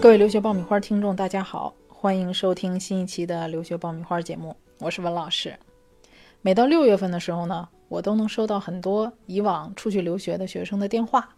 [0.00, 5.52] 各位留学爆米花听众，大家好，欢迎收听新一期的留学爆米花节目，我是文老师。
[6.40, 11.28] 每到六月份的时候呢，我都能收到很多以往出去留学的学生的电话。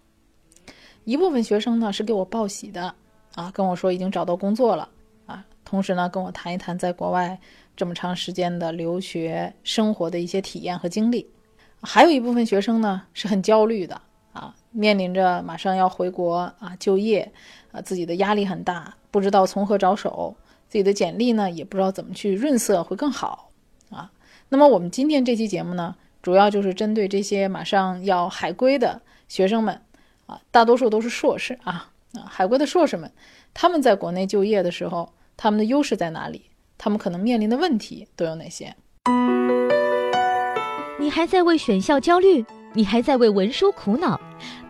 [1.04, 2.94] 一部分学生呢是给我报喜的，
[3.34, 4.86] 啊，跟我说已经找到工作了，
[5.24, 7.40] 啊，同时呢跟我谈一谈在国外
[7.74, 11.26] 这么长时间的留学生活的一些体验和经历。
[11.80, 13.98] 还有一部分学生呢是很焦虑的，
[14.32, 17.32] 啊，面临着马上要回国啊就业。
[17.72, 20.34] 啊，自己的压力很大，不知道从何着手，
[20.68, 23.52] 自己的简历呢也不知道怎么去润色会更好
[23.90, 24.10] 啊。
[24.48, 29.80] 那么我们今天这期节目呢，主要就是针对这些马上要海归的学生们
[30.26, 33.12] 啊，大多数都是硕士啊啊，海归的硕士们，
[33.54, 36.46] 他们在国内就业的时候，他们的优势在哪里？
[36.76, 38.74] 他们可能面临的问题都有哪些？
[40.98, 42.44] 你还在为选校焦虑？
[42.72, 44.20] 你还在为文书苦恼？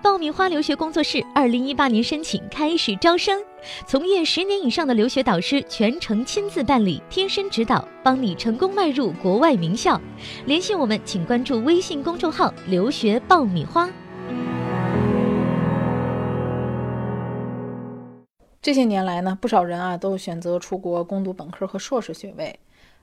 [0.01, 3.39] 爆米花留学工作室二零一八年申请开始招生，
[3.87, 10.01] 从业十年以上的留学导师全程亲自办理，贴身指导，帮你成功迈入国外名校。
[10.47, 13.91] 联系我们，请关注微信公众号“留学爆米花”。
[18.63, 22.59] 这些年来呢，不少人啊都选择出国攻读本科和硕士学位。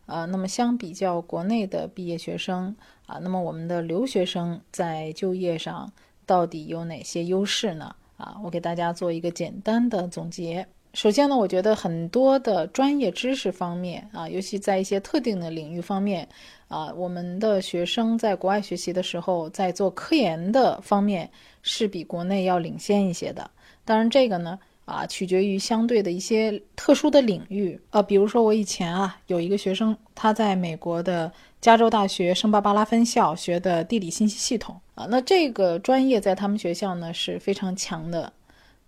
[0.08, 5.92] 呃，那么相比较国内的毕业学生啊，那么我们的留学生在就业上
[6.26, 7.96] 到底有哪些优势呢？
[8.18, 10.66] 啊，我给大家做一个简单的总结。
[10.94, 16.28] 首先呢，我觉得很多的专业知识方面啊，尤其在一些特定的领域方面
[16.68, 21.30] 啊，我们的学生在国外学习的时候，在做科研的方面
[21.62, 23.52] 是比国内要领先一些的。
[23.86, 24.58] 当然，这个呢。
[24.88, 31.30] 啊，取决于相对的一些特殊的领域啊，比如说我以前啊有一个学生，他在美国的
[31.60, 38.32] 加州大学圣巴巴拉分校学的地理信息系统啊，那这个专业在他们学校呢是非常强的，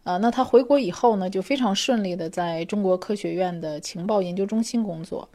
[0.06, 5.28] 啊，那他回国以后呢就非常顺利的在中国科学院的情报研究中心工作。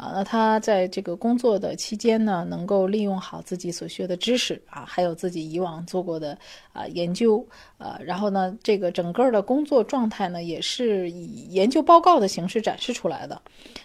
[0.00, 6.38] 啊，那他在这个工作的期间呢，能够利用好自己所学的知识啊，还有自己以往做过的
[6.72, 7.46] 啊研究，
[7.76, 13.42] 啊，然后呢，这个整个的工作状态呢，也是以研究报告的形式展示出来的，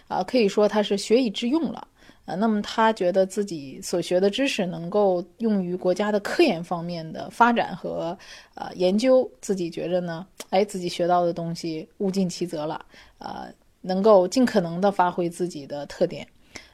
[0.07, 1.85] 啊，可以说他是学以致用了，
[2.23, 8.17] 啊，那么他觉得自己所学的知识能够用于国家的科研方面的发展和
[8.53, 12.85] 呃研究，自己觉着呢，哎，自己学到的东西物尽其责了，
[13.17, 13.47] 啊。
[13.85, 16.27] 能够尽可能的发挥自己的特点，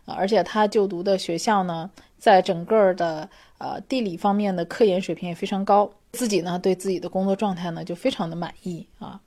[0.06, 9.20] 啊，而且他就读的学校呢，在整个的呃地理方面的科研水平也非常高，自己呢对自己的工作状态呢就非常的满意啊，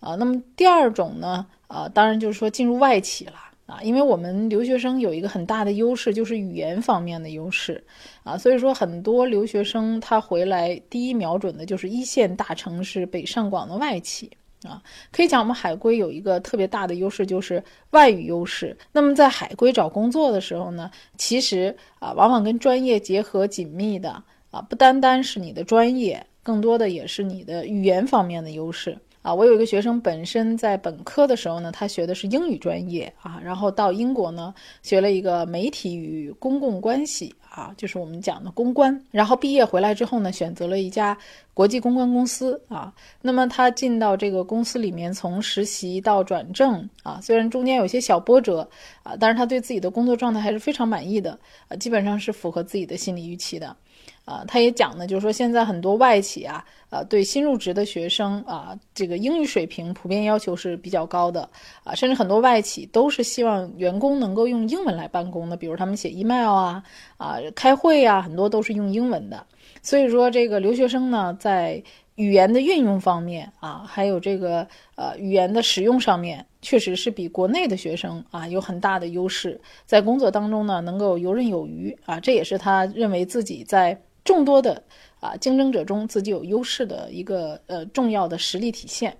[0.00, 3.34] 啊，那么第二种呢，啊，当然就是说进入外企了
[3.66, 7.82] 啊，因为我们留学生有一个很大的优势就是语言方面的优势
[8.24, 14.30] 啊，所以说很多留学生他回来第一瞄准的就是一线大城市、北上广的外企。
[14.64, 18.76] 啊，可以讲我们海归有一个特别大的优势，就是外语优势。
[18.92, 28.96] 那么在海归找工作的时候呢，其实啊，往往跟专业结合紧密的啊，不单单是你的专业，更多的也是你的语言方面的优势。
[29.22, 34.52] 啊，我有一个学生，本身在本科的时候呢，他学的是英语专业啊，然后到英国呢，
[34.82, 38.98] 学了一个媒体与公共关系啊，就是我们讲的公关。
[39.10, 41.16] 然后毕业回来之后呢，选择了一家
[41.52, 42.90] 国际公关公司啊。
[43.20, 48.66] 那么他进到这个公司里面，从实习到转正啊，虽然中间有些小波折
[49.02, 53.76] 啊，但是他对自己的工作状态还是非常满意的啊，基本上是符合自己的心理预期的。
[54.24, 61.48] 啊，他也讲呢，就是说现在很多外企啊，呃，对新入职的学生啊，这个英语水平普遍要求是比较高的
[61.82, 66.84] 啊，甚至很多外企都是希望员工能够用英文来办公的，比如他们写 email 啊，
[67.16, 69.44] 啊，开会啊，很多都是用英文的。
[69.82, 71.82] 所以说，这个留学生呢，在
[72.14, 84.00] 语言的运用方面啊，还有这个呃语言的使用上面，确实是比国内的学生啊有很大的优势，在工作当中呢，能够游刃有余啊，这也是他认为自己在。
[84.24, 84.82] 众多的
[85.20, 89.16] 啊竞争者中，自己有优势的一个呃重要的实力体现。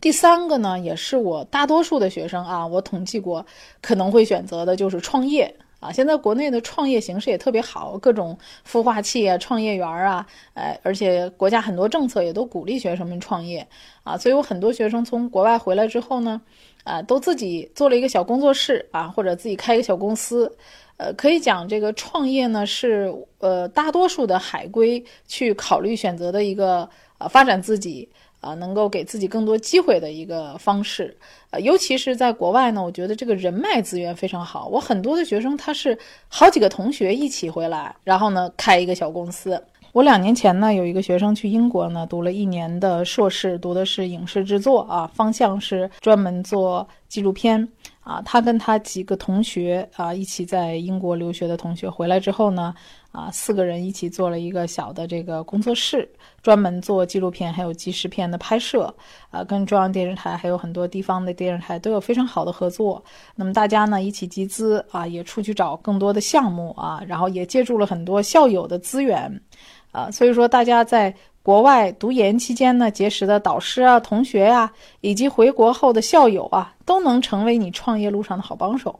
[0.00, 3.44] 第三个呢，也是我大多数的学生啊，我统计过
[3.82, 5.92] 可能会选择的就是创业啊。
[5.92, 13.66] 现在国内的创业形势也特别好，各种孵化器啊、创业园啊，哎，而且国家很多政策也都鼓励学生们创业
[14.02, 14.16] 啊。
[14.16, 16.40] 所以有很多学生从国外回来之后呢，
[16.84, 20.50] 啊，都自己做了一个小工作室啊，或者自己开一个小公司。
[20.98, 26.88] 呃，可以讲这个创业呢，是呃大多数的海归去考虑选择的一个
[27.18, 28.08] 呃发展自己
[28.40, 31.16] 啊，能够给自己更多机会的一个方式。
[31.50, 34.68] 呃，尤其是在国外呢，我觉得这个人脉资源非常好。
[34.68, 35.98] 我很多的学生他是
[36.28, 39.62] 好几个同学一起回来，然后呢开一个小公司。
[39.92, 47.66] 我两年前呢，有一个学生去英国呢，读了一年的硕士，读的是影视制作啊，方向是专门做纪录片
[48.06, 48.22] 啊。
[48.24, 52.72] 他跟他几个同学啊，一起在英国留学的同学回来之后呢，
[53.10, 56.08] 啊，四个人一起做了一个小的这个工作室，
[56.40, 58.94] 专门做纪录片还有纪实片的拍摄
[59.30, 63.02] 啊，跟中央电视台还有很多地方的电视台都有非常好的合作。
[63.34, 69.40] 那么大家呢一起集资啊，也出去找更多的项目啊，然后也借助了很多校友的资源。
[69.92, 71.14] 啊，所以说大家在
[71.46, 78.98] 国外读研期间呢，结识的导师啊、同学呀，以及回国后的校友啊，都能成为你创业路上的好帮手。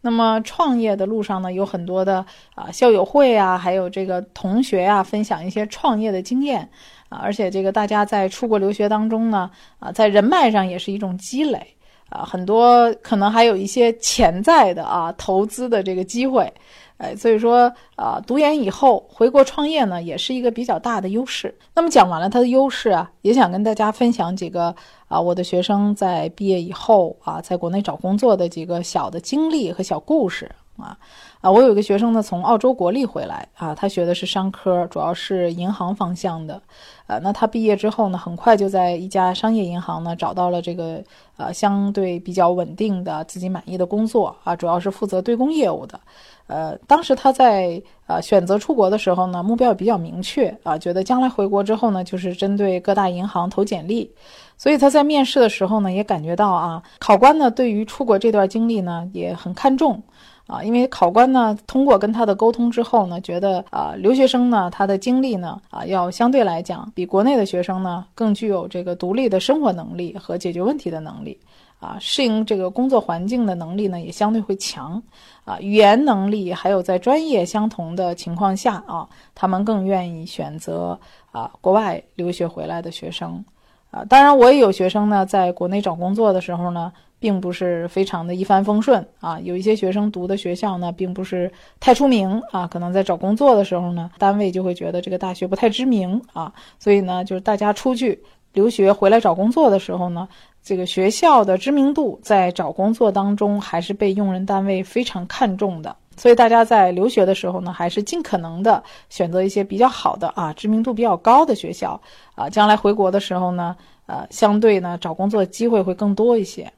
[0.00, 2.24] 那么创业的路上呢，有很多的
[2.54, 6.66] 啊校友会啊，还有这个同学啊，分享一些创业的经验
[7.10, 11.76] 啊，而且这个大家在出国留学当中呢，啊，在人脉上也是一种积累
[12.08, 16.50] 啊，很多可能还有一些潜在的啊投资的这个机会。
[16.98, 21.54] 哎，所以说啊，读研以后回国创业呢，也是一个比较大的优势。
[21.74, 24.74] 那么讲完了它的优势啊，也想跟大家分享几个
[25.08, 30.96] 啊，我的学生在毕业以后啊，在国内找工作的几个小的经历和小故事啊。
[31.40, 36.60] 啊，我有一个学生呢，从澳洲国立回来啊，他学的是商科，主要是银行方向的。
[37.06, 41.02] 呃，那他毕业之后呢，很快就在一家商业银行呢找到了这个
[41.36, 46.00] 呃相对比较稳定的、自己满意的工作啊，主要是负责对公业务的。
[46.48, 54.10] 呃，当时他在呃选择出国的时候呢，目标也比较明确啊，觉得将来回国之后呢，就是针对各大银行投简历，
[54.56, 60.02] 所以他在面试的时候呢，也感觉到啊，考官呢对于出国这段经历呢也很看重
[60.46, 71.38] 啊，因为考官呢通过跟他的沟通之后呢，觉得啊留学生呢他的经历呢啊要相对来讲比国内的学生呢更具有这个独立的生活能力和解决问题的能力。
[71.78, 75.00] 啊，适应这个工作环境的能力呢，也相对会强，
[75.44, 80.98] 啊，语言能力还有在专业相同的情况下啊，他们更愿意选择
[81.32, 83.44] 啊国外留学回来的学生，
[83.90, 98.22] 啊，当然我也有学生呢，在国内找工作的时候呢，并不是非常的一帆风顺啊，有一些学生读的学校呢，并不是太出名啊，可能在找工作的时候呢，单位就会觉得这个大学不太知名啊，所以呢，就是大家出去
[98.52, 100.28] 留学回来找工作的时候呢。
[100.68, 112.00] 这个学校的知名度在找工作当中还是被用人单位非常看重的，所以大家在留学的时候呢，还是尽可能的选择一些比较好的啊，知名度比较高的学校
[112.34, 113.76] 啊，将来回国的时候呢，
[114.06, 116.68] 呃，相对呢找工作机会会更多一些。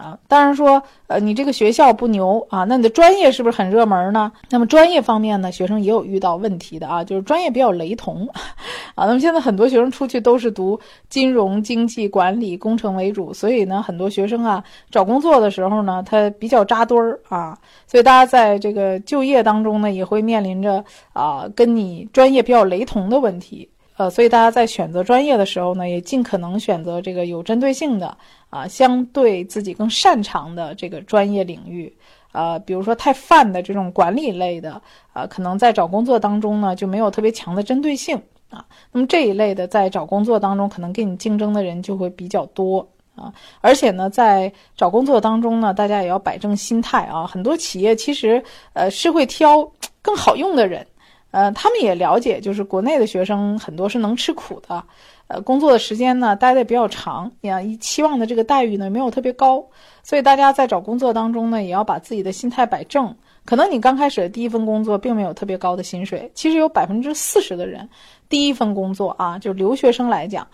[0.00, 4.32] 啊，当然说，呃，你这个学校不牛啊，那你的专业是不是很热门呢？
[4.48, 8.26] 那么专业方面呢，学生也有遇到问题的啊，就是专业比较雷同，
[8.96, 10.80] 啊，那么现在很多学生出去都是读
[11.10, 20.82] 金融、经济、管理、工程为主，所以呢，很多学生啊找工作的时候呢，他比较扎堆儿啊，所以大家在这个就业当中呢，也会面临着
[21.12, 23.68] 啊跟你专业比较雷同的问题。
[24.00, 28.16] 呃，所以大家在选择专业的时候呢，也尽可能选择这个有针对性的
[28.48, 31.94] 啊，相对自己更擅长的这个专业领域。
[32.32, 34.80] 呃，比如说太泛的这种管理类的，
[35.12, 38.16] 啊，可能在找工作当中呢就没有特别强的针对性
[38.48, 38.64] 啊。
[38.90, 43.30] 那么这一类的在找工作当中，可能跟你竞争的人就会比较多啊。
[43.60, 47.26] 而且呢，在找工作当中呢，大家也要摆正心态啊。
[47.26, 48.42] 很多企业其实
[48.72, 49.70] 呃是会挑
[50.00, 50.86] 更好用的人。
[51.30, 54.82] 呃，他们也了解，就是国内的学生很多是能吃苦的，
[55.28, 59.64] 呃，工作的时间呢待的比较长，呀，期望的这个待遇呢没有特别高，
[60.02, 63.14] 所以大家在找工作当中呢，也要把自己的心态摆正。
[63.44, 67.88] 可能你刚开始的第一份工作并没有特别高的薪水，其实有百分之四十的人
[68.28, 70.46] 第一份工作啊，就留学生来讲，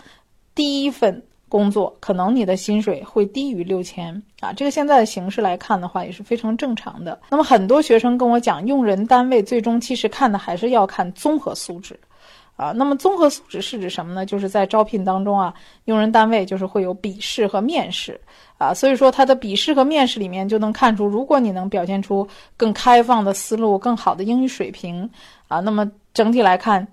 [0.55, 1.23] 第一份。
[1.49, 7.21] 工作可能你的薪水会低于六千啊，这个现在的形势来看的话也是非常正常的。
[7.31, 11.99] 那么很多学生跟我讲，用人单位最终其实看的还是要看综合素质，
[12.57, 14.27] 啊，那么综合素质是指什么呢？
[14.27, 18.21] 就是在招聘当中啊，用人单位就是会有笔试和面试，
[18.59, 22.27] 啊，所以说他的笔试和面试里面就能看出，如果你能表现出
[22.57, 25.09] 更开放的思路、更好的英语水平，
[25.47, 26.87] 啊，那么整体来看，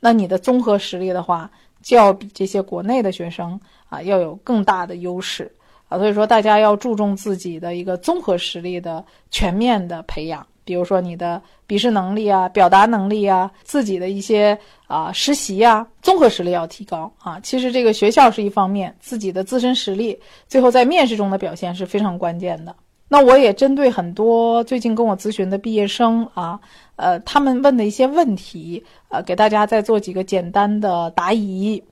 [0.00, 1.50] 那你的综合实力的话。
[1.82, 5.50] 就要比这些国内的学生啊要有更大的优势
[5.88, 17.40] 啊，所以说大家要注重自己的一个综合实力的全面的培养，比如说你的笔试能力啊、表达能力啊、自己的一些啊实习啊，综合实力要提高啊。
[17.40, 22.74] 其实这个学校是一方面，自己的自身实力，最后在面试中的表现是非常关键的。
[23.12, 26.60] 那我也针对很多最近跟我咨询的毕业生啊，
[26.94, 31.82] 呃，他们问的一些问题，呃，给大家再做几个简单的答疑。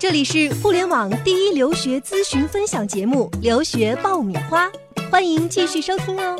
[0.00, 4.66] 这里是互联网第一留学咨询分享节目《留学爆米花》，
[5.12, 6.36] 欢迎继续收听哦。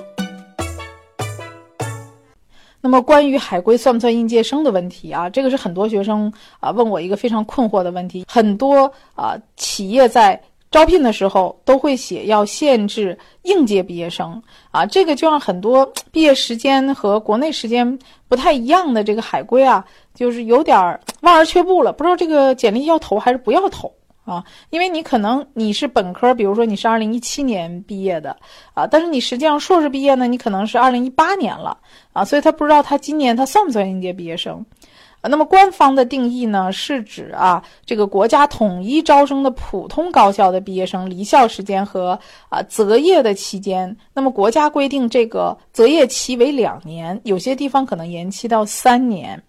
[2.80, 8.24] 那么关于海归算不算应届生的问题啊，这个是很多学生啊问我一个非常困惑的问题。
[8.28, 14.42] 很多啊企业在招聘的时候都会写要限制应届毕业生。
[14.70, 20.76] 啊，这个就让很多 毕业时间和国内时间不太一样的这个海归啊，就是有点
[21.22, 23.92] 望而却步了，不知道这个简历要投还是不要投。
[24.24, 28.36] 啊，因为你可能你是本科，比如说你是二零一七年毕业的
[28.74, 31.78] 啊，但是你实际上硕士毕业呢，你可能是二零一八年了。
[32.12, 34.66] 啊，所以他不知道他今年他算不算应届毕业生。
[35.28, 42.18] 那么官方的定义呢，是指啊，这个国家统一招生的普通高校的毕业生离校时间和
[42.48, 49.42] 啊择业的期间，那么国家规定这个择业期为两年，有些地方可能延期到三年。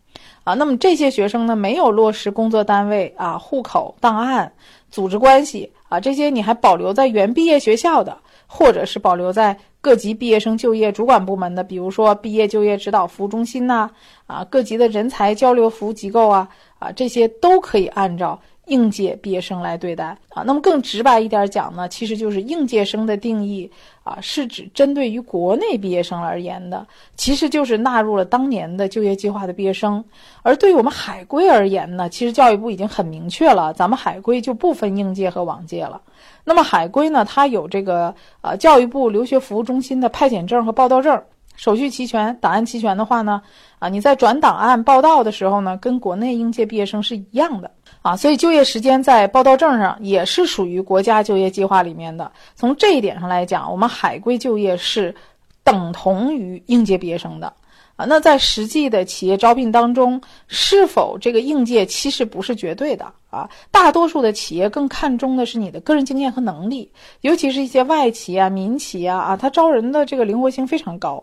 [0.43, 4.49] 啊，那么这些学生呢，没有落实工作单位啊、户口档案、
[4.89, 8.17] 组织关系啊，这些你还保留在原毕业学校的，
[8.47, 9.57] 或者是保留在
[9.87, 13.89] 各级毕业生就业主管部门的，比如说毕业就业指导服务中心呐，
[14.25, 18.37] 啊，各级的人才交流服务机构啊，啊，这些都可以按照。
[18.67, 23.69] 应届毕业生来对待啊，那么更直白一点讲呢，其实就是应届生的定义
[24.03, 30.03] 啊，是指针对于国内毕业生而言的，其实就是纳入了当年的就业计划的毕业生。
[30.43, 36.01] 而对于我们海归而言呢，其实教育部已经很明确了，咱们海归就不分应届和往届了。
[36.43, 41.21] 那么海归呢，它有这个呃教育部留学服务中心的派遣证和报到证。
[41.55, 43.41] 手续齐全，档案齐全的话呢，
[43.79, 47.71] 啊，你在转档案报到的时候呢，跟国内应届毕业生是一样的
[48.07, 52.31] 啊，所以就业时间在报到证上也是属于国家就业计划里面的。
[52.55, 55.13] 从这一点上来讲，我们海归就业是
[55.61, 57.51] 等同于应届毕业生的
[57.97, 58.05] 啊。
[58.05, 63.49] 那在实际的企业招聘当中，是否这个应届其实不是绝对的啊？
[63.71, 71.21] 大多数的企业更看重的是你的个人经验和能力，尤其是一些外企啊、民企啊啊，它招人的这个灵活性非常高。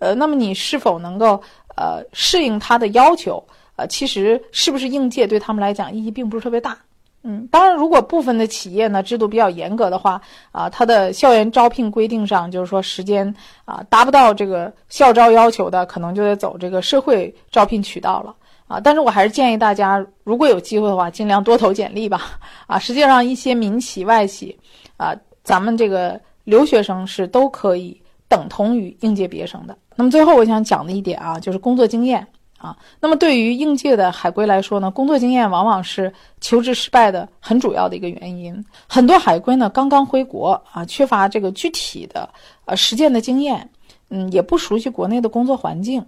[0.00, 1.40] 呃，那么你是否能够
[1.78, 3.42] 呃适应他的要求？
[3.76, 6.76] 呃，其实是不是应届对他们来讲意义并不是特别大。
[7.22, 10.20] 嗯，当然，如果部分的企业呢制度比较严格的话，
[10.52, 18.34] 啊，它的校园招聘规定上就是说时间啊达不到这个校招要求的，可能就得走这个社会招聘渠道了。
[18.68, 22.38] 啊，但是我还是建议大家，如果有机会的话，尽量多投简历吧。
[22.66, 24.58] 啊，实际上一些民企、外企，
[24.96, 28.00] 啊，咱们这个留学生是都可以。
[28.28, 29.78] 等同于应届毕业生的。
[29.94, 32.26] 那么最后我想讲的一点啊，就是工作经验
[32.66, 32.76] 啊。
[33.00, 38.64] 那么对于应届的海归来说呢，工作经验往往是求职失败的很主要的一个原因。
[38.88, 42.28] 很多海归呢刚刚回国啊，缺乏这个具体的
[42.64, 43.68] 呃实践的经验，
[44.08, 46.04] 嗯，也不熟悉国内的工作环境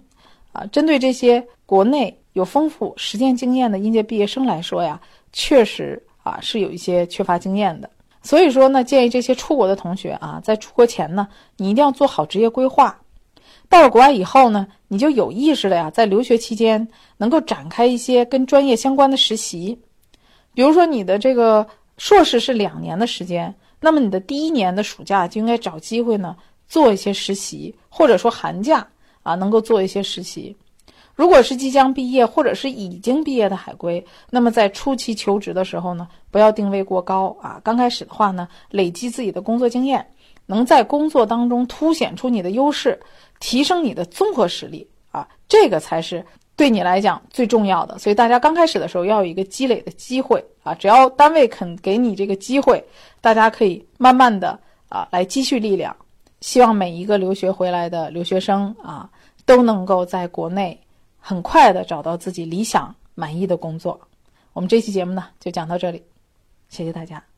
[0.51, 0.65] 啊。
[0.65, 4.99] 针对这些国内有丰富实践经验的应届毕业生来说呀，
[5.31, 7.89] 确实啊是有一些缺乏经验的。
[8.21, 11.25] 所以说呢，建议这些出国的同学啊，在出国前呢，
[11.55, 12.99] 你一定要做好职业规划。
[13.69, 16.85] 到了国外以后呢，你就有意识的呀，在留学期间
[17.17, 19.79] 能够展开一些跟专业相关的实习。
[20.55, 21.65] 比如说，你的这个
[21.97, 26.35] 硕士是两年的时间，那么你的第一年的暑假就应该找机会呢，
[26.67, 28.85] 做一些实习，或者说寒假
[29.21, 30.57] 啊，能够做一些实习。
[31.13, 37.61] 如果是即将毕业或者是已经毕业的海归，那么在初期求职的时候呢，不要定位过高啊。
[37.63, 40.05] 刚开始的话呢，累积自己的工作经验，
[40.49, 42.99] 能在工作当中凸显出你的优势，
[43.39, 46.25] 提升你的综合实力啊，这个才是
[46.55, 47.99] 对你来讲最重要的。
[47.99, 52.83] 所以大家刚开始的时候要有一个积累的机会啊，只要单位肯给你这个机会，
[53.21, 55.95] 大家可以慢慢的啊来积蓄力量。
[56.41, 59.07] 希望每一个留学回来的留学生啊，
[59.45, 60.79] 都能够在国内。
[61.21, 63.99] 很快的找到自己理想满意的工作。
[64.53, 66.01] 我们这期节目呢就讲到这里，
[66.69, 67.28] 谢谢大家。